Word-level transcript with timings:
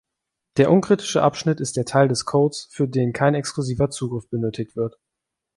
Der 0.57 0.71
unkritische 0.71 1.21
Abschnitt 1.21 1.59
ist 1.59 1.77
der 1.77 1.85
Teil 1.85 2.07
des 2.07 2.25
Codes, 2.25 2.67
für 2.71 2.87
den 2.87 3.13
kein 3.13 3.35
exklusiver 3.35 3.91
Zugriff 3.91 4.27
benötigt 4.31 4.75
wird. 4.75 4.97